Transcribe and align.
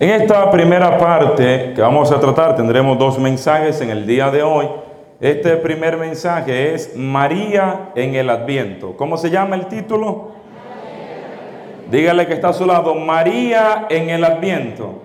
En 0.00 0.10
esta 0.10 0.50
primera 0.50 0.98
parte 0.98 1.72
que 1.72 1.80
vamos 1.80 2.10
a 2.10 2.18
tratar 2.18 2.56
tendremos 2.56 2.98
dos 2.98 3.16
mensajes 3.16 3.80
en 3.80 3.90
el 3.90 4.04
día 4.04 4.28
de 4.28 4.42
hoy. 4.42 4.66
Este 5.20 5.56
primer 5.56 5.96
mensaje 5.96 6.74
es 6.74 6.96
María 6.96 7.92
en 7.94 8.16
el 8.16 8.28
Adviento. 8.28 8.96
¿Cómo 8.96 9.16
se 9.16 9.30
llama 9.30 9.54
el 9.54 9.66
título? 9.66 10.32
Dígale 11.88 12.26
que 12.26 12.32
está 12.32 12.48
a 12.48 12.52
su 12.52 12.66
lado, 12.66 12.96
María 12.96 13.86
en 13.88 14.10
el 14.10 14.24
Adviento. 14.24 15.00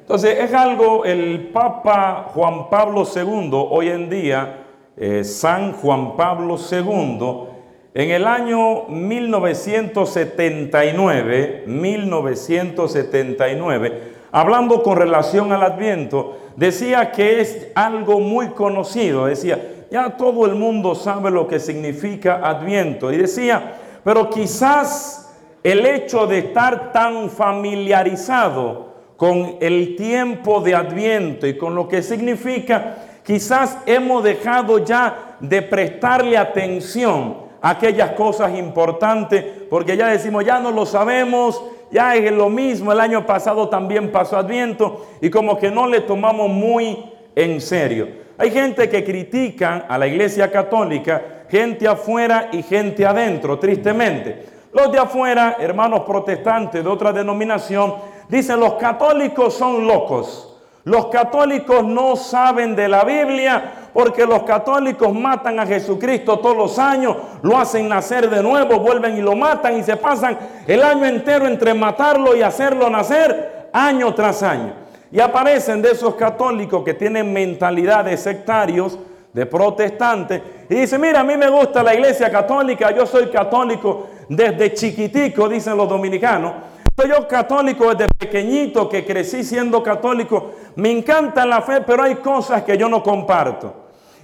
Entonces 0.00 0.38
es 0.40 0.54
algo, 0.54 1.04
el 1.04 1.50
Papa 1.52 2.30
Juan 2.32 2.70
Pablo 2.70 3.06
II, 3.14 3.50
hoy 3.52 3.90
en 3.90 4.08
día, 4.08 4.64
eh, 4.96 5.22
San 5.22 5.74
Juan 5.74 6.16
Pablo 6.16 6.56
II, 6.56 7.57
en 7.98 8.10
el 8.12 8.26
año 8.28 8.84
1979, 8.86 11.64
1979, 11.66 14.02
hablando 14.30 14.84
con 14.84 14.96
relación 14.96 15.50
al 15.50 15.64
Adviento, 15.64 16.38
decía 16.54 17.10
que 17.10 17.40
es 17.40 17.72
algo 17.74 18.20
muy 18.20 18.50
conocido, 18.50 19.26
decía, 19.26 19.60
ya 19.90 20.16
todo 20.16 20.46
el 20.46 20.54
mundo 20.54 20.94
sabe 20.94 21.32
lo 21.32 21.48
que 21.48 21.58
significa 21.58 22.48
Adviento, 22.48 23.12
y 23.12 23.16
decía, 23.16 23.74
pero 24.04 24.30
quizás 24.30 25.36
el 25.64 25.84
hecho 25.84 26.28
de 26.28 26.38
estar 26.38 26.92
tan 26.92 27.28
familiarizado 27.28 28.94
con 29.16 29.56
el 29.60 29.96
tiempo 29.96 30.60
de 30.60 30.76
Adviento 30.76 31.48
y 31.48 31.58
con 31.58 31.74
lo 31.74 31.88
que 31.88 32.04
significa, 32.04 32.98
quizás 33.24 33.76
hemos 33.86 34.22
dejado 34.22 34.84
ya 34.84 35.34
de 35.40 35.62
prestarle 35.62 36.38
atención 36.38 37.47
aquellas 37.60 38.12
cosas 38.12 38.56
importantes, 38.56 39.44
porque 39.68 39.96
ya 39.96 40.08
decimos, 40.08 40.44
ya 40.44 40.60
no 40.60 40.70
lo 40.70 40.86
sabemos, 40.86 41.62
ya 41.90 42.14
es 42.14 42.30
lo 42.32 42.50
mismo, 42.50 42.92
el 42.92 43.00
año 43.00 43.24
pasado 43.24 43.68
también 43.68 44.12
pasó 44.12 44.36
Adviento 44.36 45.06
y 45.20 45.30
como 45.30 45.58
que 45.58 45.70
no 45.70 45.86
le 45.86 46.02
tomamos 46.02 46.48
muy 46.48 47.04
en 47.34 47.60
serio. 47.60 48.08
Hay 48.36 48.50
gente 48.50 48.88
que 48.88 49.04
critica 49.04 49.86
a 49.88 49.98
la 49.98 50.06
Iglesia 50.06 50.50
Católica, 50.50 51.44
gente 51.48 51.88
afuera 51.88 52.50
y 52.52 52.62
gente 52.62 53.04
adentro, 53.04 53.58
tristemente. 53.58 54.46
Los 54.72 54.92
de 54.92 54.98
afuera, 54.98 55.56
hermanos 55.58 56.00
protestantes 56.00 56.84
de 56.84 56.90
otra 56.90 57.12
denominación, 57.12 57.94
dicen 58.28 58.60
los 58.60 58.74
católicos 58.74 59.54
son 59.54 59.86
locos. 59.86 60.44
Los 60.84 61.06
católicos 61.06 61.84
no 61.84 62.16
saben 62.16 62.76
de 62.76 62.88
la 62.88 63.04
Biblia 63.04 63.87
porque 63.98 64.24
los 64.24 64.44
católicos 64.44 65.12
matan 65.12 65.58
a 65.58 65.66
Jesucristo 65.66 66.38
todos 66.38 66.56
los 66.56 66.78
años, 66.78 67.16
lo 67.42 67.58
hacen 67.58 67.88
nacer 67.88 68.30
de 68.30 68.44
nuevo, 68.44 68.78
vuelven 68.78 69.18
y 69.18 69.20
lo 69.20 69.34
matan 69.34 69.76
y 69.76 69.82
se 69.82 69.96
pasan 69.96 70.38
el 70.68 70.84
año 70.84 71.04
entero 71.04 71.48
entre 71.48 71.74
matarlo 71.74 72.36
y 72.36 72.42
hacerlo 72.42 72.88
nacer 72.88 73.70
año 73.72 74.14
tras 74.14 74.44
año. 74.44 74.72
Y 75.10 75.18
aparecen 75.18 75.82
de 75.82 75.90
esos 75.90 76.14
católicos 76.14 76.84
que 76.84 76.94
tienen 76.94 77.32
mentalidad 77.32 78.04
de 78.04 78.16
sectarios, 78.16 78.96
de 79.32 79.46
protestantes, 79.46 80.42
y 80.70 80.76
dicen, 80.76 81.00
mira, 81.00 81.18
a 81.18 81.24
mí 81.24 81.36
me 81.36 81.50
gusta 81.50 81.82
la 81.82 81.92
iglesia 81.92 82.30
católica, 82.30 82.92
yo 82.92 83.04
soy 83.04 83.26
católico 83.30 84.06
desde 84.28 84.74
chiquitico, 84.74 85.48
dicen 85.48 85.76
los 85.76 85.88
dominicanos. 85.88 86.52
Soy 86.96 87.08
yo 87.10 87.26
católico 87.26 87.92
desde 87.92 88.06
pequeñito 88.16 88.88
que 88.88 89.04
crecí 89.04 89.42
siendo 89.42 89.82
católico. 89.82 90.52
Me 90.76 90.92
encanta 90.92 91.44
la 91.44 91.62
fe, 91.62 91.80
pero 91.80 92.04
hay 92.04 92.14
cosas 92.14 92.62
que 92.62 92.78
yo 92.78 92.88
no 92.88 93.02
comparto. 93.02 93.77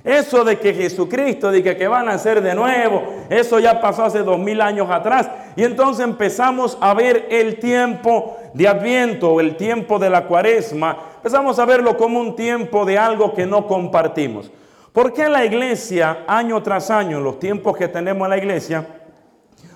Eso 0.04 0.44
de 0.44 0.58
que 0.58 0.74
Jesucristo, 0.74 1.50
de 1.50 1.62
que, 1.62 1.88
van 1.88 2.10
a 2.10 2.18
ser 2.18 2.42
de 2.42 2.54
nuevo, 2.54 3.02
eso 3.30 3.58
ya 3.58 3.80
pasó 3.80 4.04
hace 4.04 4.18
dos 4.18 4.38
mil 4.38 4.60
años 4.60 4.90
atrás. 4.90 5.30
Y 5.56 5.64
entonces 5.64 6.04
empezamos 6.04 6.76
a 6.78 6.92
ver 6.92 7.26
el 7.30 7.58
tiempo 7.58 8.36
de 8.52 8.68
Adviento 8.68 9.40
el 9.40 9.56
tiempo 9.56 9.98
de 9.98 10.10
la 10.10 10.26
cuaresma. 10.26 10.98
Empezamos 11.16 11.58
a 11.58 11.64
verlo 11.64 11.96
como 11.96 12.20
un 12.20 12.36
tiempo 12.36 12.84
de 12.84 12.98
algo 12.98 13.32
que 13.32 13.46
no 13.46 13.66
compartimos. 13.66 14.50
¿Por 14.92 15.14
qué 15.14 15.26
la 15.28 15.44
iglesia, 15.44 16.24
año 16.26 16.62
tras 16.62 16.90
año, 16.90 17.18
los 17.18 17.38
tiempos 17.38 17.74
que 17.74 17.88
tenemos 17.88 18.26
en 18.26 18.30
la 18.30 18.36
iglesia, 18.38 18.86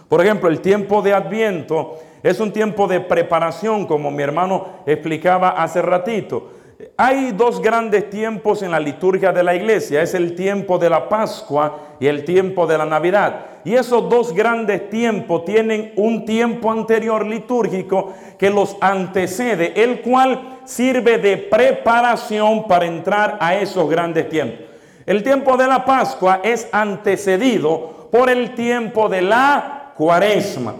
por 0.08 0.20
ejemplo, 0.20 0.50
el 0.50 0.60
tiempo 0.60 1.00
de 1.00 1.14
Adviento 1.14 1.98
es 2.22 2.38
un 2.38 2.52
tiempo 2.52 2.86
de 2.86 3.00
preparación, 3.00 3.86
como 3.86 4.10
mi 4.10 4.22
hermano 4.22 4.66
explicaba 4.86 5.50
hace 5.50 5.80
ratito. 5.80 6.50
Hay 6.96 7.32
dos 7.32 7.60
grandes 7.60 8.08
tiempos 8.08 8.62
en 8.62 8.70
la 8.70 8.78
liturgia 8.78 9.32
de 9.32 9.42
la 9.42 9.52
iglesia. 9.56 10.00
Es 10.00 10.14
el 10.14 10.36
tiempo 10.36 10.78
de 10.78 10.88
la 10.88 11.08
Pascua 11.08 11.96
y 11.98 12.06
el 12.06 12.24
tiempo 12.24 12.68
de 12.68 12.78
la 12.78 12.86
Navidad. 12.86 13.46
Y 13.64 13.74
esos 13.74 14.08
dos 14.08 14.32
grandes 14.32 14.88
tiempos 14.88 15.44
tienen 15.44 15.92
un 15.96 16.24
tiempo 16.24 16.70
anterior 16.70 17.26
litúrgico 17.26 18.14
que 18.38 18.48
los 18.50 18.76
antecede, 18.80 19.82
el 19.82 20.02
cual 20.02 20.60
sirve 20.64 21.18
de 21.18 21.36
preparación 21.36 22.68
para 22.68 22.86
entrar 22.86 23.38
a 23.40 23.56
esos 23.56 23.90
grandes 23.90 24.28
tiempos. 24.28 24.60
El 25.04 25.24
tiempo 25.24 25.56
de 25.56 25.66
la 25.66 25.84
Pascua 25.84 26.40
es 26.44 26.68
antecedido 26.70 28.08
por 28.12 28.30
el 28.30 28.54
tiempo 28.54 29.08
de 29.08 29.22
la 29.22 29.94
Cuaresma. 29.96 30.74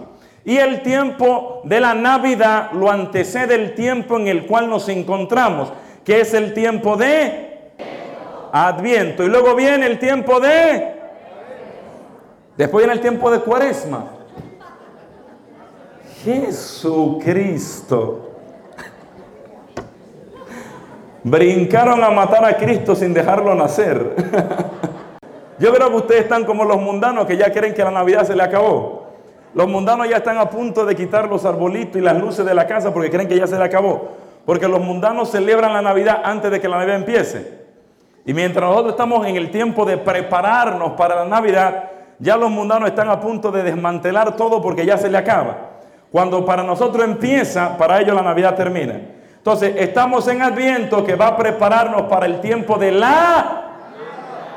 Y 0.45 0.55
el 0.55 0.81
tiempo 0.81 1.61
de 1.65 1.81
la 1.81 1.93
Navidad 1.93 2.71
lo 2.71 2.89
antecede 2.89 3.55
el 3.55 3.75
tiempo 3.75 4.17
en 4.17 4.29
el 4.29 4.45
cual 4.45 4.69
nos 4.69 4.87
encontramos 4.87 5.73
que 6.09 6.21
es 6.21 6.33
el 6.33 6.55
tiempo 6.55 6.97
de 6.97 7.69
Adviento. 8.51 9.23
Y 9.23 9.27
luego 9.27 9.53
viene 9.53 9.85
el 9.85 9.99
tiempo 9.99 10.39
de... 10.39 10.95
Después 12.57 12.83
viene 12.83 12.93
el 12.93 12.99
tiempo 12.99 13.29
de 13.29 13.41
Cuaresma. 13.41 14.05
Jesucristo. 16.23 18.31
Brincaron 21.23 22.03
a 22.03 22.09
matar 22.09 22.43
a 22.43 22.57
Cristo 22.57 22.95
sin 22.95 23.13
dejarlo 23.13 23.53
nacer. 23.53 24.15
Yo 25.59 25.71
creo 25.71 25.89
que 25.89 25.95
ustedes 25.95 26.21
están 26.23 26.43
como 26.43 26.65
los 26.65 26.81
mundanos 26.81 27.27
que 27.27 27.37
ya 27.37 27.53
creen 27.53 27.75
que 27.75 27.83
la 27.83 27.91
Navidad 27.91 28.25
se 28.25 28.35
le 28.35 28.41
acabó. 28.41 29.09
Los 29.53 29.67
mundanos 29.67 30.09
ya 30.09 30.17
están 30.17 30.39
a 30.39 30.49
punto 30.49 30.87
de 30.87 30.95
quitar 30.95 31.29
los 31.29 31.45
arbolitos 31.45 31.97
y 31.97 32.01
las 32.01 32.19
luces 32.19 32.47
de 32.47 32.55
la 32.55 32.65
casa 32.65 32.91
porque 32.91 33.11
creen 33.11 33.27
que 33.27 33.37
ya 33.37 33.45
se 33.45 33.59
le 33.59 33.63
acabó. 33.63 34.28
Porque 34.49 34.67
los 34.67 34.81
mundanos 34.81 35.29
celebran 35.29 35.73
la 35.73 35.81
Navidad 35.83 36.21
antes 36.23 36.49
de 36.49 36.59
que 36.59 36.67
la 36.67 36.77
Navidad 36.77 36.95
empiece. 36.95 37.59
Y 38.25 38.33
mientras 38.33 38.67
nosotros 38.67 38.93
estamos 38.93 39.27
en 39.27 39.35
el 39.35 39.51
tiempo 39.51 39.85
de 39.85 39.95
prepararnos 39.95 40.93
para 40.93 41.17
la 41.17 41.25
Navidad, 41.25 41.83
ya 42.17 42.35
los 42.35 42.49
mundanos 42.49 42.89
están 42.89 43.09
a 43.09 43.19
punto 43.19 43.51
de 43.51 43.61
desmantelar 43.61 44.35
todo 44.35 44.59
porque 44.59 44.87
ya 44.87 44.97
se 44.97 45.07
le 45.07 45.19
acaba. 45.19 45.55
Cuando 46.11 46.43
para 46.43 46.63
nosotros 46.63 47.03
empieza, 47.05 47.77
para 47.77 48.01
ellos 48.01 48.15
la 48.15 48.23
Navidad 48.23 48.55
termina. 48.55 48.99
Entonces, 49.37 49.75
estamos 49.77 50.27
en 50.27 50.41
Adviento 50.41 51.05
que 51.05 51.13
va 51.13 51.27
a 51.27 51.37
prepararnos 51.37 52.01
para 52.09 52.25
el 52.25 52.41
tiempo 52.41 52.79
de 52.79 52.91
la... 52.91 53.65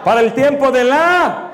Para 0.02 0.20
el 0.20 0.32
tiempo 0.32 0.70
de 0.70 0.84
la... 0.84 1.50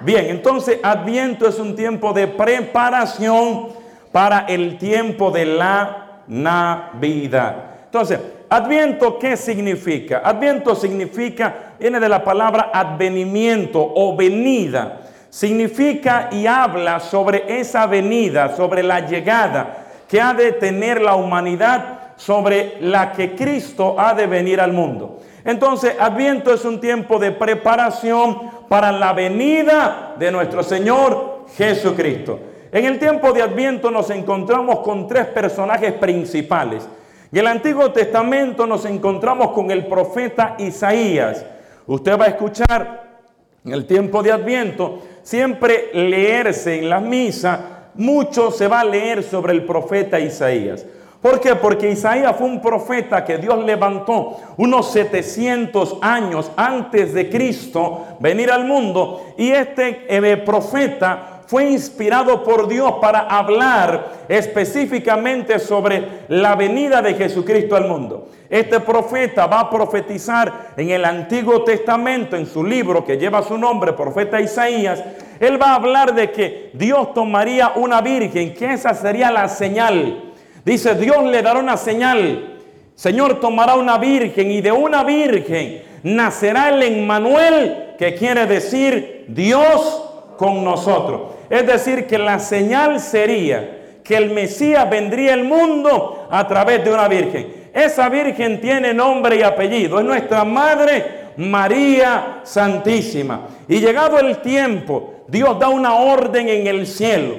Bien, 0.00 0.26
entonces 0.26 0.78
Adviento 0.82 1.48
es 1.48 1.58
un 1.58 1.74
tiempo 1.74 2.12
de 2.12 2.26
preparación 2.26 3.68
para 4.12 4.40
el 4.40 4.76
tiempo 4.76 5.30
de 5.30 5.46
la 5.46 6.03
Navidad. 6.28 7.56
Entonces, 7.84 8.18
Adviento, 8.48 9.18
¿qué 9.18 9.36
significa? 9.36 10.22
Adviento 10.24 10.76
significa, 10.76 11.74
viene 11.78 11.98
de 11.98 12.08
la 12.08 12.22
palabra 12.22 12.70
advenimiento 12.72 13.80
o 13.80 14.16
venida. 14.16 15.00
Significa 15.28 16.28
y 16.30 16.46
habla 16.46 17.00
sobre 17.00 17.58
esa 17.58 17.86
venida, 17.86 18.54
sobre 18.54 18.84
la 18.84 19.00
llegada 19.00 19.78
que 20.08 20.20
ha 20.20 20.34
de 20.34 20.52
tener 20.52 21.00
la 21.00 21.16
humanidad, 21.16 22.14
sobre 22.16 22.76
la 22.80 23.10
que 23.10 23.34
Cristo 23.34 23.96
ha 23.98 24.14
de 24.14 24.28
venir 24.28 24.60
al 24.60 24.72
mundo. 24.72 25.20
Entonces, 25.44 25.96
Adviento 25.98 26.54
es 26.54 26.64
un 26.64 26.80
tiempo 26.80 27.18
de 27.18 27.32
preparación 27.32 28.50
para 28.68 28.92
la 28.92 29.12
venida 29.12 30.14
de 30.18 30.30
nuestro 30.30 30.62
Señor 30.62 31.46
Jesucristo. 31.56 32.38
En 32.74 32.84
el 32.86 32.98
tiempo 32.98 33.32
de 33.32 33.40
Adviento 33.40 33.88
nos 33.88 34.10
encontramos 34.10 34.80
con 34.80 35.06
tres 35.06 35.26
personajes 35.26 35.92
principales. 35.92 36.84
En 37.30 37.38
el 37.38 37.46
Antiguo 37.46 37.92
Testamento 37.92 38.66
nos 38.66 38.84
encontramos 38.84 39.52
con 39.52 39.70
el 39.70 39.86
profeta 39.86 40.56
Isaías. 40.58 41.46
Usted 41.86 42.18
va 42.18 42.24
a 42.24 42.28
escuchar 42.30 43.20
en 43.64 43.74
el 43.74 43.86
tiempo 43.86 44.24
de 44.24 44.32
Adviento 44.32 45.02
siempre 45.22 45.90
leerse 45.94 46.80
en 46.80 46.90
la 46.90 46.98
misa, 46.98 47.90
mucho 47.94 48.50
se 48.50 48.66
va 48.66 48.80
a 48.80 48.84
leer 48.84 49.22
sobre 49.22 49.52
el 49.52 49.64
profeta 49.64 50.18
Isaías. 50.18 50.84
¿Por 51.22 51.40
qué? 51.40 51.54
Porque 51.54 51.92
Isaías 51.92 52.34
fue 52.36 52.48
un 52.48 52.60
profeta 52.60 53.24
que 53.24 53.38
Dios 53.38 53.64
levantó 53.64 54.36
unos 54.56 54.90
700 54.90 55.98
años 56.02 56.50
antes 56.56 57.14
de 57.14 57.30
Cristo 57.30 58.04
venir 58.18 58.50
al 58.50 58.64
mundo. 58.64 59.24
Y 59.38 59.52
este 59.52 60.06
eh, 60.08 60.36
profeta 60.38 61.33
fue 61.46 61.70
inspirado 61.70 62.42
por 62.42 62.68
Dios 62.68 62.94
para 63.00 63.20
hablar 63.20 64.24
específicamente 64.28 65.58
sobre 65.58 66.24
la 66.28 66.54
venida 66.54 67.02
de 67.02 67.14
Jesucristo 67.14 67.76
al 67.76 67.88
mundo. 67.88 68.28
Este 68.48 68.80
profeta 68.80 69.46
va 69.46 69.60
a 69.60 69.70
profetizar 69.70 70.72
en 70.76 70.90
el 70.90 71.04
Antiguo 71.04 71.64
Testamento, 71.64 72.36
en 72.36 72.46
su 72.46 72.64
libro 72.64 73.04
que 73.04 73.16
lleva 73.16 73.42
su 73.42 73.58
nombre, 73.58 73.92
profeta 73.92 74.40
Isaías. 74.40 75.02
Él 75.40 75.60
va 75.60 75.72
a 75.72 75.74
hablar 75.76 76.14
de 76.14 76.30
que 76.30 76.70
Dios 76.74 77.12
tomaría 77.14 77.72
una 77.76 78.00
virgen, 78.00 78.54
que 78.54 78.72
esa 78.72 78.94
sería 78.94 79.30
la 79.30 79.48
señal 79.48 80.32
Dice, 80.64 80.94
Dios 80.94 81.22
le 81.24 81.42
dará 81.42 81.60
una 81.60 81.76
señal. 81.76 82.58
Señor 82.94 83.40
tomará 83.40 83.74
una 83.74 83.98
virgen 83.98 84.50
y 84.50 84.60
de 84.60 84.72
una 84.72 85.04
virgen 85.04 85.82
nacerá 86.02 86.70
el 86.70 86.82
Emmanuel, 86.82 87.94
que 87.98 88.14
quiere 88.14 88.46
decir 88.46 89.26
Dios 89.28 90.03
con 90.36 90.64
nosotros. 90.64 91.32
Es 91.50 91.66
decir, 91.66 92.06
que 92.06 92.18
la 92.18 92.38
señal 92.38 93.00
sería 93.00 93.98
que 94.02 94.16
el 94.16 94.30
Mesías 94.30 94.88
vendría 94.88 95.34
al 95.34 95.44
mundo 95.44 96.26
a 96.30 96.46
través 96.46 96.84
de 96.84 96.92
una 96.92 97.08
virgen. 97.08 97.70
Esa 97.72 98.08
virgen 98.08 98.60
tiene 98.60 98.92
nombre 98.94 99.36
y 99.36 99.42
apellido. 99.42 99.98
Es 99.98 100.04
nuestra 100.04 100.44
Madre 100.44 101.24
María 101.36 102.40
Santísima. 102.44 103.48
Y 103.66 103.80
llegado 103.80 104.18
el 104.18 104.38
tiempo, 104.38 105.24
Dios 105.26 105.58
da 105.58 105.68
una 105.68 105.94
orden 105.94 106.48
en 106.48 106.66
el 106.66 106.86
cielo. 106.86 107.34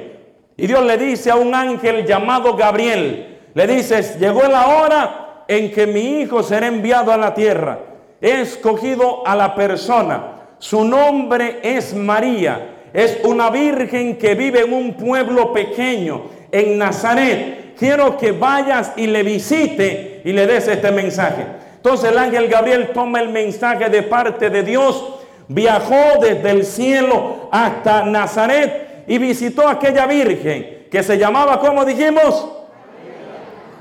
Y 0.58 0.68
Dios 0.68 0.84
le 0.86 0.98
dice 0.98 1.32
a 1.32 1.36
un 1.36 1.54
ángel 1.54 2.06
llamado 2.06 2.56
Gabriel, 2.56 3.40
le 3.54 3.68
dice, 3.68 4.18
llegó 4.20 4.44
la 4.44 4.68
hora 4.68 5.44
en 5.48 5.72
que 5.72 5.86
mi 5.86 6.22
hijo 6.22 6.44
será 6.44 6.68
enviado 6.68 7.12
a 7.12 7.18
la 7.18 7.34
tierra. 7.34 7.80
He 8.22 8.42
escogido 8.42 9.26
a 9.26 9.36
la 9.36 9.54
persona. 9.54 10.32
Su 10.60 10.84
nombre 10.84 11.60
es 11.62 11.94
María. 11.94 12.85
Es 12.96 13.20
una 13.26 13.50
virgen 13.50 14.18
que 14.18 14.36
vive 14.36 14.62
en 14.62 14.74
un 14.74 14.94
pueblo 14.94 15.52
pequeño, 15.52 16.22
en 16.50 16.78
Nazaret. 16.78 17.76
Quiero 17.78 18.18
que 18.18 18.32
vayas 18.32 18.94
y 18.96 19.08
le 19.08 19.22
visite 19.22 20.22
y 20.24 20.32
le 20.32 20.48
des 20.48 20.66
este 20.70 20.92
mensaje. 20.92 21.46
Entonces 21.76 22.10
el 22.10 22.18
ángel 22.18 22.48
Gabriel 22.48 22.92
toma 22.94 23.20
el 23.20 23.30
mensaje 23.30 23.90
de 23.90 24.02
parte 24.02 24.50
de 24.50 24.64
Dios, 24.64 25.20
viajó 25.50 26.22
desde 26.22 26.50
el 26.52 26.64
cielo 26.66 27.50
hasta 27.52 28.06
Nazaret 28.06 29.04
y 29.08 29.18
visitó 29.18 29.68
a 29.68 29.72
aquella 29.72 30.08
virgen 30.08 30.88
que 30.90 31.04
se 31.04 31.18
llamaba, 31.18 31.60
como 31.60 31.84
dijimos? 31.84 32.50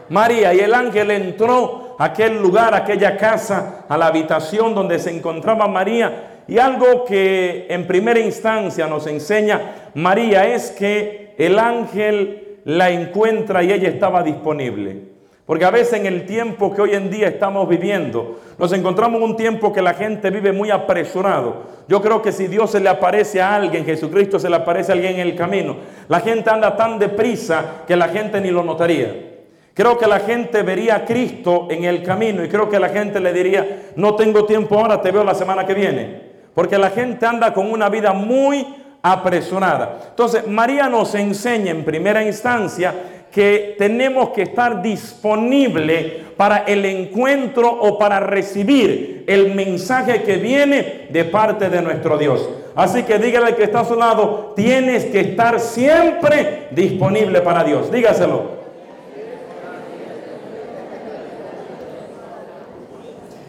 María. 0.09 0.53
Y 0.55 0.59
el 0.59 0.75
ángel 0.75 1.13
entró 1.13 1.95
a 2.01 2.07
aquel 2.07 2.43
lugar, 2.43 2.75
a 2.75 2.79
aquella 2.79 3.17
casa, 3.17 3.85
a 3.89 3.97
la 3.97 4.09
habitación 4.09 4.75
donde 4.75 4.99
se 4.99 5.11
encontraba 5.11 5.69
María. 5.69 6.34
Y 6.47 6.59
algo 6.59 7.05
que 7.05 7.67
en 7.71 7.87
primera 7.87 8.21
instancia 8.21 8.87
nos 8.87 9.07
enseña 9.07 9.91
María 9.95 10.47
es 10.55 10.71
que 10.71 11.35
el 11.39 11.59
ángel 11.59 12.59
la 12.65 12.91
encuentra 12.91 13.63
y 13.63 13.73
ella 13.73 13.89
estaba 13.89 14.23
disponible. 14.23 15.15
Porque 15.47 15.67
a 15.67 15.71
veces 15.71 16.01
en 16.01 16.07
el 16.07 16.25
tiempo 16.25 16.75
que 16.75 16.81
hoy 16.81 16.95
en 16.95 17.11
día 17.11 17.29
estamos 17.29 17.69
viviendo, 17.69 18.41
nos 18.59 18.73
encontramos 18.73 19.21
en 19.21 19.31
un 19.31 19.37
tiempo 19.37 19.73
que 19.73 19.83
la 19.83 19.93
gente 19.93 20.31
vive 20.31 20.53
muy 20.53 20.71
apresurado. 20.71 21.65
Yo 21.87 22.01
creo 22.01 22.23
que 22.23 22.33
si 22.33 22.47
Dios 22.47 22.71
se 22.71 22.81
le 22.81 22.89
aparece 22.89 23.43
a 23.43 23.55
alguien, 23.55 23.85
Jesucristo 23.85 24.39
se 24.39 24.49
le 24.49 24.57
aparece 24.57 24.93
a 24.93 24.95
alguien 24.95 25.15
en 25.15 25.21
el 25.21 25.37
camino, 25.37 25.77
la 26.09 26.21
gente 26.21 26.49
anda 26.49 26.75
tan 26.77 26.99
deprisa 26.99 27.83
que 27.87 27.95
la 27.95 28.09
gente 28.09 28.41
ni 28.41 28.51
lo 28.51 28.65
notaría. 28.65 29.33
Creo 29.75 29.99
que 29.99 30.07
la 30.07 30.21
gente 30.21 30.63
vería 30.63 30.97
a 30.97 31.05
Cristo 31.05 31.69
en 31.71 31.85
el 31.85 32.03
camino 32.03 32.43
y 32.43 32.49
creo 32.49 32.71
que 32.71 32.79
la 32.79 32.89
gente 32.89 33.21
le 33.21 33.33
diría, 33.33 33.91
no 33.97 34.15
tengo 34.15 34.47
tiempo 34.47 34.79
ahora, 34.79 35.03
te 35.03 35.11
veo 35.11 35.25
la 35.25 35.35
semana 35.35 35.67
que 35.67 35.75
viene. 35.75 36.34
Porque 36.55 36.79
la 36.79 36.91
gente 36.91 37.27
anda 37.27 37.53
con 37.53 37.71
una 37.71 37.89
vida 37.89 38.13
muy 38.13 38.67
apresurada. 39.03 39.99
Entonces, 40.11 40.47
María 40.47 40.89
nos 40.89 41.15
enseña 41.15 41.71
en 41.71 41.85
primera 41.85 42.25
instancia 42.25 42.95
que 43.31 43.75
tenemos 43.77 44.29
que 44.29 44.43
estar 44.43 44.81
disponible 44.81 46.23
para 46.37 46.59
el 46.59 46.85
encuentro 46.85 47.69
o 47.69 47.99
para 47.99 48.21
recibir 48.21 49.25
el 49.27 49.55
mensaje 49.55 50.23
que 50.23 50.37
viene 50.37 51.09
de 51.11 51.25
parte 51.25 51.69
de 51.69 51.83
nuestro 51.83 52.17
Dios. 52.17 52.49
Así 52.77 53.03
que 53.03 53.19
dígale 53.19 53.47
al 53.47 53.57
que 53.57 53.65
está 53.65 53.81
a 53.81 53.85
su 53.85 53.97
lado, 53.97 54.53
tienes 54.55 55.07
que 55.07 55.21
estar 55.21 55.59
siempre 55.59 56.69
disponible 56.71 57.41
para 57.41 57.65
Dios. 57.65 57.91
Dígaselo. 57.91 58.65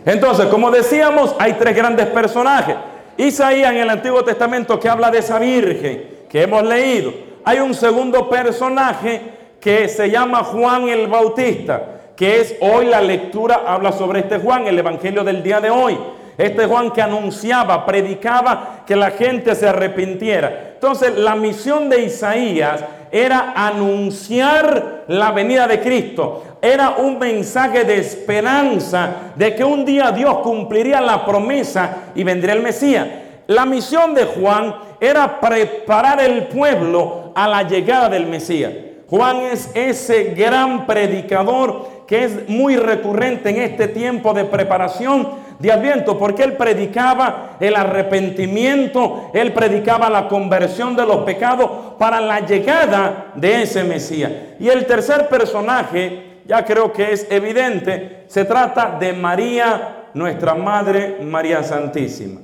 Entonces, 0.05 0.47
como 0.47 0.69
decíamos, 0.69 1.35
hay 1.39 1.53
tres 1.53 1.75
grandes 1.75 2.07
personajes. 2.07 2.75
Isaías 3.17 3.71
en 3.71 3.77
el 3.77 3.89
Antiguo 3.89 4.23
Testamento 4.23 4.79
que 4.79 4.89
habla 4.89 5.09
de 5.09 5.19
esa 5.19 5.39
virgen 5.39 6.25
que 6.29 6.41
hemos 6.41 6.63
leído. 6.63 7.13
Hay 7.43 7.59
un 7.59 7.73
segundo 7.73 8.29
personaje 8.29 9.21
que 9.59 9.87
se 9.87 10.09
llama 10.09 10.43
Juan 10.43 10.89
el 10.89 11.07
Bautista, 11.07 11.81
que 12.15 12.41
es 12.41 12.55
hoy 12.59 12.85
la 12.85 13.01
lectura, 13.01 13.63
habla 13.65 13.91
sobre 13.91 14.19
este 14.19 14.39
Juan, 14.39 14.67
el 14.67 14.77
Evangelio 14.77 15.23
del 15.23 15.41
día 15.41 15.59
de 15.59 15.69
hoy. 15.69 15.97
Este 16.37 16.65
Juan 16.65 16.91
que 16.91 17.01
anunciaba, 17.01 17.85
predicaba 17.85 18.83
que 18.85 18.95
la 18.95 19.11
gente 19.11 19.55
se 19.55 19.69
arrepintiera. 19.69 20.73
Entonces 20.73 21.17
la 21.17 21.35
misión 21.35 21.89
de 21.89 22.03
Isaías 22.03 22.83
era 23.11 23.53
anunciar 23.55 25.05
la 25.07 25.31
venida 25.31 25.67
de 25.67 25.79
Cristo. 25.79 26.54
Era 26.65 26.95
un 26.97 27.19
mensaje 27.19 27.83
de 27.83 27.99
esperanza 27.99 29.33
de 29.35 29.53
que 29.53 29.63
un 29.63 29.85
día 29.85 30.11
Dios 30.11 30.39
cumpliría 30.39 30.99
la 30.99 31.23
promesa 31.23 32.05
y 32.15 32.23
vendría 32.23 32.55
el 32.55 32.63
Mesías. 32.63 33.07
La 33.45 33.67
misión 33.67 34.15
de 34.15 34.25
Juan 34.25 34.73
era 34.99 35.39
preparar 35.39 36.19
el 36.21 36.47
pueblo 36.47 37.31
a 37.35 37.47
la 37.47 37.61
llegada 37.61 38.09
del 38.09 38.25
Mesías. 38.25 38.73
Juan 39.07 39.41
es 39.41 39.69
ese 39.75 40.33
gran 40.35 40.87
predicador 40.87 42.05
que 42.07 42.23
es 42.23 42.49
muy 42.49 42.77
recurrente 42.77 43.51
en 43.51 43.57
este 43.57 43.87
tiempo 43.87 44.33
de 44.33 44.45
preparación 44.45 45.45
de 45.59 45.71
Adviento, 45.71 46.17
porque 46.17 46.41
él 46.41 46.53
predicaba 46.53 47.57
el 47.59 47.75
arrepentimiento, 47.75 49.29
él 49.35 49.53
predicaba 49.53 50.09
la 50.09 50.27
conversión 50.27 50.95
de 50.95 51.05
los 51.05 51.17
pecados 51.17 51.69
para 51.99 52.19
la 52.19 52.39
llegada 52.39 53.27
de 53.35 53.61
ese 53.61 53.83
Mesías. 53.83 54.31
Y 54.59 54.67
el 54.67 54.87
tercer 54.87 55.29
personaje, 55.29 56.34
ya 56.45 56.63
creo 56.63 56.93
que 56.93 57.11
es 57.11 57.27
evidente, 57.29 58.25
se 58.27 58.45
trata 58.45 58.97
de 58.99 59.13
María, 59.13 60.09
nuestra 60.13 60.55
Madre 60.55 61.17
María 61.21 61.63
Santísima. 61.63 62.41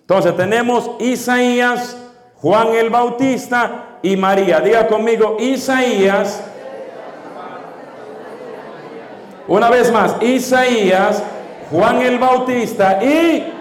Entonces 0.00 0.36
tenemos 0.36 0.90
Isaías, 0.98 1.96
Juan 2.36 2.74
el 2.74 2.90
Bautista 2.90 3.98
y 4.02 4.16
María. 4.16 4.60
Diga 4.60 4.86
conmigo, 4.86 5.36
Isaías. 5.40 6.44
Una 9.46 9.70
vez 9.70 9.92
más, 9.92 10.16
Isaías, 10.22 11.22
Juan 11.70 12.02
el 12.02 12.18
Bautista 12.18 13.02
y 13.02 13.52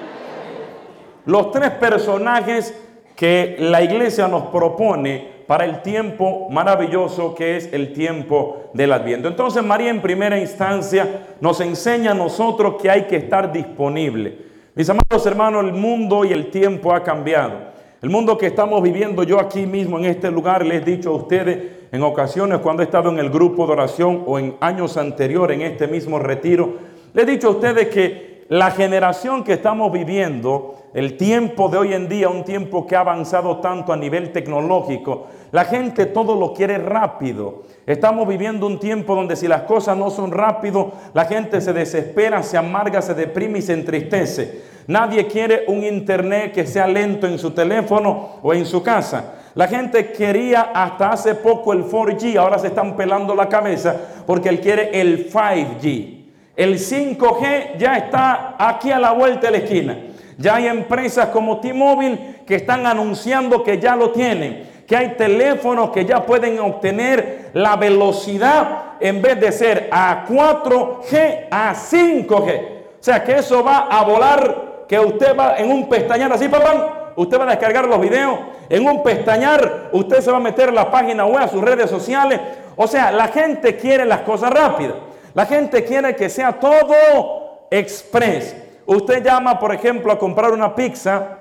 los 1.25 1.51
tres 1.51 1.71
personajes 1.71 2.73
que 3.15 3.57
la 3.59 3.81
iglesia 3.81 4.27
nos 4.27 4.43
propone 4.43 5.32
para 5.53 5.65
el 5.65 5.83
tiempo 5.83 6.49
maravilloso 6.49 7.35
que 7.35 7.57
es 7.57 7.71
el 7.73 7.93
tiempo 7.93 8.71
del 8.73 8.91
Adviento. 8.91 9.27
Entonces 9.27 9.63
María 9.63 9.91
en 9.91 10.01
primera 10.01 10.39
instancia 10.39 11.27
nos 11.39 11.61
enseña 11.61 12.09
a 12.09 12.15
nosotros 12.15 12.81
que 12.81 12.89
hay 12.89 13.03
que 13.03 13.17
estar 13.17 13.53
disponible. 13.53 14.35
Mis 14.73 14.89
amados 14.89 15.23
hermanos, 15.27 15.63
el 15.63 15.73
mundo 15.73 16.25
y 16.25 16.33
el 16.33 16.49
tiempo 16.49 16.91
ha 16.91 17.03
cambiado. 17.03 17.53
El 18.01 18.09
mundo 18.09 18.35
que 18.35 18.47
estamos 18.47 18.81
viviendo, 18.81 19.21
yo 19.21 19.39
aquí 19.39 19.67
mismo 19.67 19.99
en 19.99 20.05
este 20.05 20.31
lugar 20.31 20.65
les 20.65 20.81
he 20.81 20.85
dicho 20.85 21.11
a 21.11 21.17
ustedes 21.17 21.59
en 21.91 22.01
ocasiones 22.01 22.57
cuando 22.57 22.81
he 22.81 22.85
estado 22.85 23.11
en 23.11 23.19
el 23.19 23.29
grupo 23.29 23.67
de 23.67 23.73
oración 23.73 24.23
o 24.25 24.39
en 24.39 24.55
años 24.59 24.97
anteriores 24.97 25.55
en 25.55 25.67
este 25.67 25.85
mismo 25.85 26.17
retiro, 26.17 26.77
les 27.13 27.27
he 27.27 27.31
dicho 27.31 27.49
a 27.49 27.51
ustedes 27.51 27.89
que 27.89 28.32
la 28.53 28.69
generación 28.69 29.43
que 29.43 29.53
estamos 29.53 29.91
viviendo, 29.91 30.75
el 30.93 31.17
tiempo 31.17 31.69
de 31.69 31.79
hoy 31.79 31.93
en 31.93 32.07
día, 32.07 32.29
un 32.29 32.43
tiempo 32.43 32.85
que 32.85 32.95
ha 32.95 32.99
avanzado 32.99 33.57
tanto 33.57 33.91
a 33.91 33.97
nivel 33.97 34.31
tecnológico, 34.31 35.25
la 35.51 35.65
gente 35.65 36.05
todo 36.05 36.35
lo 36.35 36.53
quiere 36.53 36.77
rápido. 36.77 37.63
Estamos 37.87 38.27
viviendo 38.27 38.67
un 38.67 38.79
tiempo 38.79 39.15
donde 39.15 39.35
si 39.35 39.47
las 39.47 39.63
cosas 39.63 39.97
no 39.97 40.11
son 40.11 40.31
rápido, 40.31 40.91
la 41.15 41.25
gente 41.25 41.61
se 41.61 41.73
desespera, 41.73 42.43
se 42.43 42.55
amarga, 42.55 43.01
se 43.01 43.15
deprime 43.15 43.57
y 43.57 43.63
se 43.63 43.73
entristece. 43.73 44.61
Nadie 44.85 45.25
quiere 45.25 45.63
un 45.67 45.83
internet 45.83 46.53
que 46.53 46.67
sea 46.67 46.85
lento 46.85 47.25
en 47.25 47.39
su 47.39 47.55
teléfono 47.55 48.33
o 48.43 48.53
en 48.53 48.67
su 48.67 48.83
casa. 48.83 49.33
La 49.55 49.67
gente 49.67 50.11
quería 50.11 50.69
hasta 50.75 51.13
hace 51.13 51.33
poco 51.33 51.73
el 51.73 51.85
4G, 51.85 52.37
ahora 52.37 52.59
se 52.59 52.67
están 52.67 52.95
pelando 52.95 53.33
la 53.33 53.49
cabeza 53.49 53.95
porque 54.27 54.49
él 54.49 54.61
quiere 54.61 55.01
el 55.01 55.33
5G. 55.33 56.22
El 56.55 56.75
5G 56.77 57.77
ya 57.77 57.97
está 57.97 58.55
aquí 58.59 58.91
a 58.91 58.99
la 58.99 59.11
vuelta 59.11 59.47
de 59.47 59.51
la 59.51 59.57
esquina. 59.57 59.97
Ya 60.37 60.55
hay 60.55 60.67
empresas 60.67 61.27
como 61.29 61.59
T-Mobile 61.59 62.43
que 62.45 62.55
están 62.55 62.85
anunciando 62.85 63.63
que 63.63 63.79
ya 63.79 63.95
lo 63.95 64.11
tienen, 64.11 64.69
que 64.87 64.95
hay 64.95 65.15
teléfonos 65.15 65.89
que 65.89 66.05
ya 66.05 66.25
pueden 66.25 66.59
obtener 66.59 67.49
la 67.53 67.75
velocidad 67.75 68.93
en 68.99 69.21
vez 69.21 69.39
de 69.39 69.51
ser 69.51 69.89
a 69.91 70.25
4G 70.27 71.47
a 71.49 71.73
5G. 71.73 72.61
O 72.99 73.03
sea 73.03 73.23
que 73.23 73.37
eso 73.37 73.63
va 73.63 73.87
a 73.89 74.03
volar 74.03 74.85
que 74.87 74.99
usted 74.99 75.37
va 75.37 75.57
en 75.57 75.71
un 75.71 75.89
pestañar 75.89 76.31
así, 76.31 76.47
papá, 76.49 77.13
usted 77.15 77.39
va 77.39 77.45
a 77.45 77.47
descargar 77.47 77.87
los 77.87 77.99
videos, 77.99 78.37
en 78.69 78.87
un 78.87 79.01
pestañar 79.01 79.89
usted 79.91 80.21
se 80.21 80.31
va 80.31 80.37
a 80.37 80.41
meter 80.41 80.69
en 80.69 80.75
la 80.75 80.91
página 80.91 81.25
web, 81.25 81.49
sus 81.49 81.63
redes 81.63 81.89
sociales. 81.89 82.39
O 82.75 82.87
sea, 82.87 83.11
la 83.11 83.27
gente 83.27 83.75
quiere 83.75 84.05
las 84.05 84.21
cosas 84.21 84.51
rápidas. 84.51 84.95
La 85.33 85.45
gente 85.45 85.83
quiere 85.83 86.15
que 86.15 86.29
sea 86.29 86.59
todo 86.59 87.67
express. 87.71 88.55
Usted 88.85 89.23
llama, 89.23 89.59
por 89.59 89.73
ejemplo, 89.73 90.11
a 90.11 90.19
comprar 90.19 90.51
una 90.51 90.75
pizza 90.75 91.39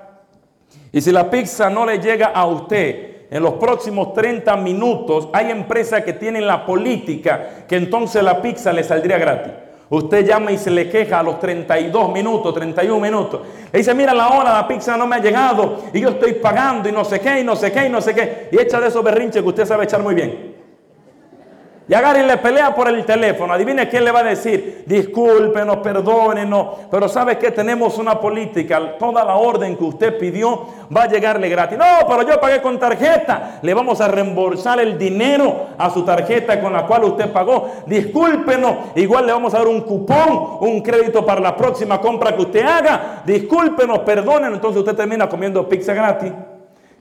y 0.91 1.01
si 1.01 1.11
la 1.11 1.29
pizza 1.29 1.69
no 1.69 1.85
le 1.85 1.99
llega 1.99 2.27
a 2.27 2.45
usted 2.45 3.13
en 3.29 3.41
los 3.41 3.55
próximos 3.55 4.13
30 4.13 4.55
minutos 4.57 5.27
hay 5.33 5.49
empresas 5.49 6.03
que 6.03 6.13
tienen 6.13 6.45
la 6.45 6.65
política 6.65 7.65
que 7.67 7.77
entonces 7.77 8.23
la 8.23 8.39
pizza 8.41 8.71
le 8.71 8.83
saldría 8.83 9.17
gratis. 9.17 9.53
Usted 9.89 10.25
llama 10.25 10.51
y 10.51 10.57
se 10.57 10.69
le 10.69 10.89
queja 10.89 11.19
a 11.19 11.23
los 11.23 11.39
32 11.39 12.11
minutos, 12.11 12.53
31 12.53 12.99
minutos. 12.99 13.41
Le 13.71 13.79
dice, 13.79 13.93
mira 13.93 14.13
la 14.13 14.29
hora, 14.29 14.53
la 14.53 14.67
pizza 14.67 14.95
no 14.97 15.07
me 15.07 15.15
ha 15.15 15.19
llegado 15.19 15.83
y 15.93 15.99
yo 15.99 16.09
estoy 16.09 16.33
pagando 16.33 16.89
y 16.89 16.91
no 16.91 17.03
sé 17.03 17.19
qué, 17.19 17.39
y 17.39 17.43
no 17.43 17.55
sé 17.55 17.71
qué, 17.71 17.87
y 17.87 17.89
no 17.89 18.01
sé 18.01 18.13
qué. 18.13 18.49
Y 18.51 18.59
echa 18.59 18.79
de 18.79 18.87
esos 18.87 19.03
berrinches 19.03 19.41
que 19.41 19.49
usted 19.49 19.65
sabe 19.65 19.85
echar 19.85 20.03
muy 20.03 20.13
bien. 20.13 20.52
Y 21.85 21.93
agarra 21.93 22.23
y 22.23 22.25
le 22.25 22.37
pelea 22.37 22.73
por 22.73 22.87
el 22.87 23.03
teléfono. 23.03 23.53
Adivine 23.53 23.89
quién 23.89 24.05
le 24.05 24.11
va 24.11 24.19
a 24.19 24.23
decir, 24.23 24.85
discúlpenos, 24.85 25.77
perdónenos. 25.77 26.67
Pero 26.89 27.09
sabe 27.09 27.37
que 27.37 27.51
tenemos 27.51 27.97
una 27.97 28.21
política. 28.21 28.97
Toda 28.97 29.25
la 29.25 29.35
orden 29.35 29.75
que 29.75 29.83
usted 29.83 30.17
pidió 30.17 30.65
va 30.95 31.03
a 31.03 31.07
llegarle 31.09 31.49
gratis. 31.49 31.77
No, 31.77 32.07
pero 32.07 32.21
yo 32.21 32.39
pagué 32.39 32.61
con 32.61 32.79
tarjeta. 32.79 33.59
Le 33.61 33.73
vamos 33.73 33.99
a 33.99 34.07
reembolsar 34.07 34.79
el 34.79 34.97
dinero 34.97 35.67
a 35.77 35.89
su 35.89 36.05
tarjeta 36.05 36.61
con 36.61 36.71
la 36.71 36.87
cual 36.87 37.03
usted 37.03 37.29
pagó. 37.33 37.69
Discúlpenos. 37.85 38.77
Igual 38.95 39.25
le 39.25 39.33
vamos 39.33 39.53
a 39.53 39.57
dar 39.57 39.67
un 39.67 39.81
cupón, 39.81 40.59
un 40.61 40.81
crédito 40.81 41.25
para 41.25 41.41
la 41.41 41.57
próxima 41.57 41.99
compra 41.99 42.33
que 42.33 42.43
usted 42.43 42.65
haga. 42.65 43.23
Discúlpenos, 43.25 43.99
perdónenos. 43.99 44.55
Entonces 44.55 44.79
usted 44.79 44.95
termina 44.95 45.27
comiendo 45.27 45.67
pizza 45.67 45.93
gratis. 45.93 46.31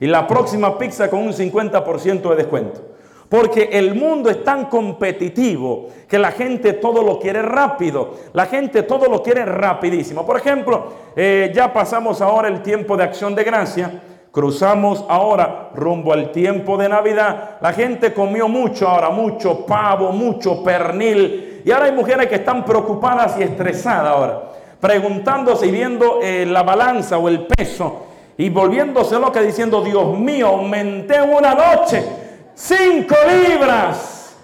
Y 0.00 0.08
la 0.08 0.26
próxima 0.26 0.76
pizza 0.76 1.08
con 1.08 1.20
un 1.20 1.32
50% 1.32 2.30
de 2.30 2.34
descuento. 2.34 2.91
Porque 3.32 3.70
el 3.72 3.94
mundo 3.94 4.28
es 4.28 4.44
tan 4.44 4.66
competitivo 4.66 5.88
que 6.06 6.18
la 6.18 6.32
gente 6.32 6.74
todo 6.74 7.02
lo 7.02 7.18
quiere 7.18 7.40
rápido. 7.40 8.10
La 8.34 8.44
gente 8.44 8.82
todo 8.82 9.08
lo 9.08 9.22
quiere 9.22 9.46
rapidísimo. 9.46 10.26
Por 10.26 10.36
ejemplo, 10.36 10.88
eh, 11.16 11.50
ya 11.54 11.72
pasamos 11.72 12.20
ahora 12.20 12.48
el 12.48 12.60
tiempo 12.60 12.94
de 12.94 13.04
acción 13.04 13.34
de 13.34 13.42
gracia. 13.42 14.02
Cruzamos 14.30 15.06
ahora 15.08 15.70
rumbo 15.74 16.12
al 16.12 16.30
tiempo 16.30 16.76
de 16.76 16.90
Navidad. 16.90 17.56
La 17.62 17.72
gente 17.72 18.12
comió 18.12 18.48
mucho 18.48 18.86
ahora, 18.86 19.08
mucho 19.08 19.64
pavo, 19.64 20.12
mucho 20.12 20.62
pernil. 20.62 21.62
Y 21.64 21.70
ahora 21.70 21.86
hay 21.86 21.92
mujeres 21.92 22.26
que 22.26 22.34
están 22.34 22.66
preocupadas 22.66 23.38
y 23.38 23.44
estresadas 23.44 24.14
ahora. 24.14 24.42
Preguntándose 24.78 25.68
y 25.68 25.70
viendo 25.70 26.18
eh, 26.22 26.44
la 26.44 26.62
balanza 26.64 27.16
o 27.16 27.30
el 27.30 27.46
peso. 27.46 28.08
Y 28.36 28.50
volviéndose 28.50 29.18
loca 29.18 29.40
diciendo, 29.40 29.80
Dios 29.80 30.18
mío, 30.18 30.48
aumenté 30.48 31.22
una 31.22 31.54
noche 31.54 32.20
Cinco 32.54 33.14
libras. 33.26 34.36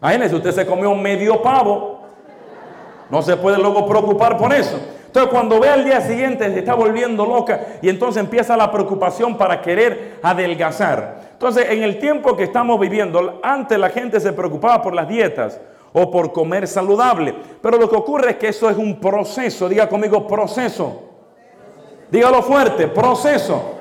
Imagínense, 0.00 0.36
usted 0.36 0.52
se 0.52 0.66
comió 0.66 0.94
medio 0.94 1.42
pavo. 1.42 1.98
No 3.10 3.22
se 3.22 3.36
puede 3.36 3.58
luego 3.58 3.86
preocupar 3.86 4.36
por 4.36 4.52
eso. 4.52 4.78
Entonces 5.06 5.32
cuando 5.32 5.58
ve 5.58 5.70
al 5.70 5.84
día 5.84 6.00
siguiente 6.02 6.44
se 6.52 6.58
está 6.58 6.74
volviendo 6.74 7.24
loca 7.24 7.78
y 7.80 7.88
entonces 7.88 8.22
empieza 8.22 8.56
la 8.56 8.70
preocupación 8.70 9.38
para 9.38 9.62
querer 9.62 10.20
adelgazar. 10.22 11.30
Entonces 11.32 11.70
en 11.70 11.82
el 11.82 11.98
tiempo 11.98 12.36
que 12.36 12.44
estamos 12.44 12.78
viviendo, 12.78 13.40
antes 13.42 13.78
la 13.78 13.88
gente 13.88 14.20
se 14.20 14.32
preocupaba 14.32 14.82
por 14.82 14.94
las 14.94 15.08
dietas 15.08 15.60
o 15.94 16.10
por 16.10 16.32
comer 16.32 16.68
saludable. 16.68 17.34
Pero 17.62 17.78
lo 17.78 17.88
que 17.88 17.96
ocurre 17.96 18.32
es 18.32 18.36
que 18.36 18.48
eso 18.48 18.68
es 18.68 18.76
un 18.76 19.00
proceso. 19.00 19.68
Diga 19.68 19.88
conmigo 19.88 20.26
proceso. 20.26 21.02
Dígalo 22.10 22.42
fuerte, 22.42 22.88
proceso. 22.88 23.77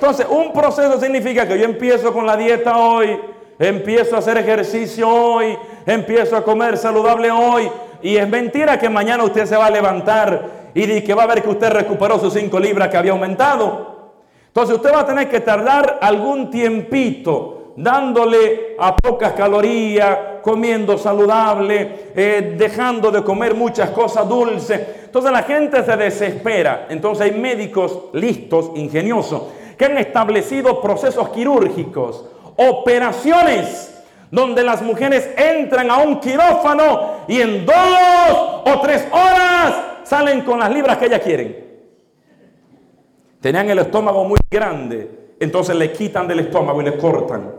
Entonces, 0.00 0.26
un 0.30 0.52
proceso 0.52 1.00
significa 1.00 1.48
que 1.48 1.58
yo 1.58 1.64
empiezo 1.64 2.12
con 2.12 2.24
la 2.24 2.36
dieta 2.36 2.76
hoy, 2.78 3.18
empiezo 3.58 4.14
a 4.14 4.20
hacer 4.20 4.38
ejercicio 4.38 5.08
hoy, 5.08 5.58
empiezo 5.84 6.36
a 6.36 6.44
comer 6.44 6.78
saludable 6.78 7.32
hoy. 7.32 7.68
Y 8.00 8.14
es 8.16 8.28
mentira 8.28 8.78
que 8.78 8.88
mañana 8.88 9.24
usted 9.24 9.44
se 9.44 9.56
va 9.56 9.66
a 9.66 9.70
levantar 9.70 10.70
y 10.72 11.00
que 11.00 11.14
va 11.14 11.24
a 11.24 11.26
ver 11.26 11.42
que 11.42 11.48
usted 11.48 11.70
recuperó 11.70 12.16
sus 12.20 12.32
5 12.32 12.60
libras 12.60 12.90
que 12.90 12.96
había 12.96 13.10
aumentado. 13.10 14.12
Entonces 14.46 14.76
usted 14.76 14.92
va 14.94 15.00
a 15.00 15.06
tener 15.06 15.28
que 15.28 15.40
tardar 15.40 15.98
algún 16.00 16.48
tiempito 16.48 17.72
dándole 17.76 18.76
a 18.78 18.94
pocas 18.94 19.32
calorías, 19.32 20.16
comiendo 20.42 20.96
saludable, 20.96 22.10
eh, 22.14 22.54
dejando 22.56 23.10
de 23.10 23.24
comer 23.24 23.54
muchas 23.54 23.90
cosas 23.90 24.28
dulces. 24.28 24.80
Entonces 25.06 25.32
la 25.32 25.42
gente 25.42 25.82
se 25.82 25.96
desespera. 25.96 26.86
Entonces 26.88 27.32
hay 27.32 27.38
médicos 27.38 28.04
listos, 28.12 28.70
ingeniosos, 28.76 29.42
que 29.78 29.84
han 29.84 29.96
establecido 29.96 30.82
procesos 30.82 31.28
quirúrgicos, 31.30 32.26
operaciones 32.56 33.94
donde 34.30 34.62
las 34.62 34.82
mujeres 34.82 35.30
entran 35.36 35.90
a 35.90 35.98
un 35.98 36.20
quirófano 36.20 37.24
y 37.28 37.40
en 37.40 37.64
dos 37.64 37.74
o 37.76 38.80
tres 38.82 39.06
horas 39.10 39.74
salen 40.02 40.42
con 40.42 40.58
las 40.58 40.70
libras 40.70 40.98
que 40.98 41.06
ellas 41.06 41.20
quieren. 41.22 41.68
Tenían 43.40 43.70
el 43.70 43.78
estómago 43.78 44.24
muy 44.24 44.38
grande, 44.50 45.34
entonces 45.38 45.76
le 45.76 45.92
quitan 45.92 46.26
del 46.26 46.40
estómago 46.40 46.82
y 46.82 46.84
le 46.84 46.98
cortan. 46.98 47.52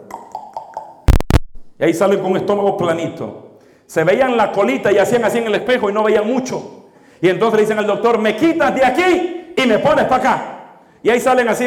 Y 1.80 1.84
ahí 1.84 1.94
salen 1.94 2.20
con 2.20 2.32
un 2.32 2.38
estómago 2.38 2.76
planito. 2.76 3.60
Se 3.86 4.04
veían 4.04 4.36
la 4.36 4.52
colita 4.52 4.92
y 4.92 4.98
hacían 4.98 5.24
así 5.24 5.38
en 5.38 5.48
el 5.48 5.56
espejo 5.56 5.90
y 5.90 5.94
no 5.94 6.04
veían 6.04 6.28
mucho. 6.28 6.90
Y 7.22 7.30
entonces 7.30 7.56
le 7.56 7.62
dicen 7.62 7.80
al 7.80 7.88
doctor, 7.88 8.20
me 8.20 8.36
quitas 8.36 8.76
de 8.76 8.86
aquí 8.86 9.54
y 9.56 9.66
me 9.66 9.80
pones 9.80 10.06
para 10.06 10.16
acá. 10.18 10.60
Y 11.02 11.10
ahí 11.10 11.20
salen 11.20 11.48
así, 11.48 11.66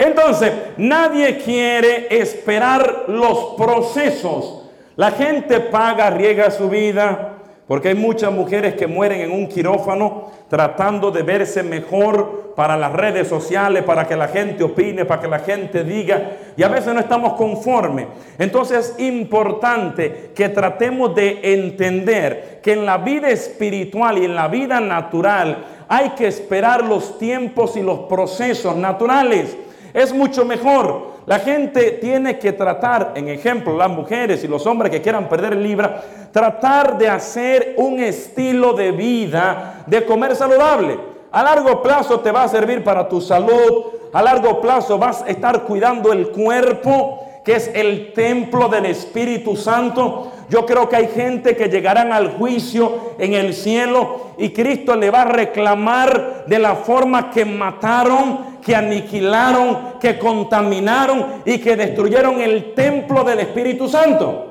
entonces, 0.00 0.50
nadie 0.78 1.36
quiere 1.36 2.08
esperar 2.10 3.04
los 3.08 3.54
procesos. 3.58 4.62
La 4.96 5.10
gente 5.10 5.60
paga, 5.60 6.08
riega 6.08 6.50
su 6.50 6.70
vida, 6.70 7.34
porque 7.68 7.88
hay 7.90 7.94
muchas 7.94 8.32
mujeres 8.32 8.74
que 8.74 8.86
mueren 8.86 9.20
en 9.20 9.30
un 9.30 9.46
quirófano 9.46 10.32
tratando 10.48 11.10
de 11.10 11.22
verse 11.22 11.62
mejor 11.62 12.54
para 12.56 12.78
las 12.78 12.94
redes 12.94 13.28
sociales, 13.28 13.84
para 13.84 14.08
que 14.08 14.16
la 14.16 14.28
gente 14.28 14.64
opine, 14.64 15.04
para 15.04 15.20
que 15.20 15.28
la 15.28 15.38
gente 15.38 15.84
diga, 15.84 16.32
y 16.56 16.62
a 16.62 16.68
veces 16.68 16.94
no 16.94 17.00
estamos 17.00 17.34
conformes. 17.34 18.06
Entonces 18.38 18.94
es 18.96 19.04
importante 19.04 20.32
que 20.34 20.48
tratemos 20.48 21.14
de 21.14 21.40
entender 21.42 22.60
que 22.62 22.72
en 22.72 22.86
la 22.86 22.96
vida 22.96 23.28
espiritual 23.28 24.16
y 24.16 24.24
en 24.24 24.34
la 24.34 24.48
vida 24.48 24.80
natural 24.80 25.64
hay 25.88 26.10
que 26.10 26.26
esperar 26.26 26.84
los 26.84 27.18
tiempos 27.18 27.76
y 27.76 27.82
los 27.82 28.00
procesos 28.00 28.76
naturales. 28.76 29.56
Es 29.92 30.12
mucho 30.12 30.44
mejor. 30.44 31.10
La 31.26 31.38
gente 31.38 31.92
tiene 31.92 32.38
que 32.38 32.52
tratar, 32.52 33.12
en 33.14 33.28
ejemplo, 33.28 33.76
las 33.76 33.90
mujeres 33.90 34.42
y 34.42 34.48
los 34.48 34.66
hombres 34.66 34.90
que 34.90 35.00
quieran 35.00 35.28
perder 35.28 35.56
libra, 35.56 36.02
tratar 36.32 36.98
de 36.98 37.08
hacer 37.08 37.74
un 37.76 38.00
estilo 38.00 38.72
de 38.72 38.92
vida, 38.92 39.84
de 39.86 40.04
comer 40.04 40.34
saludable. 40.34 40.98
A 41.32 41.42
largo 41.42 41.82
plazo 41.82 42.20
te 42.20 42.32
va 42.32 42.44
a 42.44 42.48
servir 42.48 42.82
para 42.82 43.08
tu 43.08 43.20
salud, 43.20 43.84
a 44.12 44.22
largo 44.22 44.60
plazo 44.60 44.98
vas 44.98 45.22
a 45.22 45.28
estar 45.28 45.62
cuidando 45.62 46.12
el 46.12 46.30
cuerpo, 46.30 47.24
que 47.44 47.54
es 47.54 47.70
el 47.74 48.12
templo 48.12 48.68
del 48.68 48.86
Espíritu 48.86 49.56
Santo. 49.56 50.32
Yo 50.48 50.66
creo 50.66 50.88
que 50.88 50.96
hay 50.96 51.06
gente 51.06 51.56
que 51.56 51.68
llegarán 51.68 52.12
al 52.12 52.32
juicio 52.32 53.14
en 53.18 53.34
el 53.34 53.54
cielo 53.54 54.32
y 54.36 54.50
Cristo 54.50 54.96
le 54.96 55.10
va 55.10 55.22
a 55.22 55.26
reclamar 55.26 56.44
de 56.46 56.58
la 56.58 56.74
forma 56.74 57.30
que 57.30 57.44
mataron, 57.44 58.49
que 58.60 58.74
aniquilaron, 58.74 59.94
que 60.00 60.18
contaminaron 60.18 61.42
y 61.44 61.58
que 61.58 61.76
destruyeron 61.76 62.40
el 62.40 62.74
templo 62.74 63.24
del 63.24 63.40
Espíritu 63.40 63.88
Santo. 63.88 64.46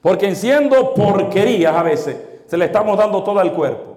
Porque 0.00 0.34
siendo 0.34 0.94
porquerías 0.94 1.74
a 1.74 1.82
veces, 1.82 2.16
se 2.46 2.56
le 2.56 2.66
estamos 2.66 2.98
dando 2.98 3.22
todo 3.22 3.38
al 3.38 3.52
cuerpo. 3.52 3.91